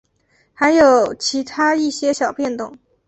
[0.55, 2.75] 还有其它一些小变动。